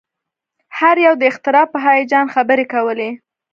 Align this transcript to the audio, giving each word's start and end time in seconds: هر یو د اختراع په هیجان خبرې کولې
هر 0.77 0.95
یو 1.05 1.13
د 1.21 1.23
اختراع 1.31 1.65
په 1.73 1.77
هیجان 1.87 2.25
خبرې 2.35 2.65
کولې 2.73 3.09